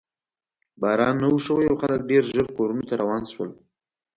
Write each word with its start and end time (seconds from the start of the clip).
باران 0.81 1.15
نه 1.21 1.27
و 1.29 1.35
شوی 1.45 1.65
او 1.69 1.75
خلک 1.81 2.01
ډېر 2.09 2.23
ژر 2.33 2.45
کورونو 2.55 2.87
ته 2.89 2.93
روان 3.01 3.23
شول. 3.31 3.49